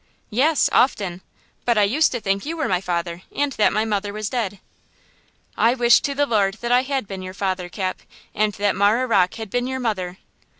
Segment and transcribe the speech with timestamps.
[0.31, 0.67] "Yes!
[0.71, 1.21] often!
[1.63, 4.59] But I used to think you were my father, and that my mother was dead."
[5.55, 8.01] "I wish to the Lord that I had been your father, Cap,
[8.33, 10.17] and that Marah Rocke had been your mother!